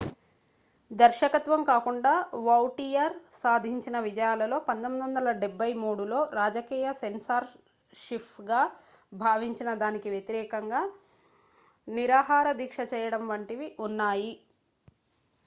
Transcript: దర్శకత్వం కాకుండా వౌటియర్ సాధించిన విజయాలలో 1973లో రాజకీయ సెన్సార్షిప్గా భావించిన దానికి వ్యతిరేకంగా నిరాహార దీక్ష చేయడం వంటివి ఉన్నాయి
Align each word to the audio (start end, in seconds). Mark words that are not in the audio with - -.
దర్శకత్వం 0.91 1.61
కాకుండా 1.63 2.13
వౌటియర్ 2.45 3.13
సాధించిన 3.33 3.97
విజయాలలో 3.99 4.57
1973లో 4.67 6.21
రాజకీయ 6.33 6.93
సెన్సార్షిప్గా 7.01 8.61
భావించిన 9.17 9.73
దానికి 9.83 10.09
వ్యతిరేకంగా 10.09 10.81
నిరాహార 11.87 12.47
దీక్ష 12.61 12.79
చేయడం 12.93 13.25
వంటివి 13.27 13.69
ఉన్నాయి 13.79 14.33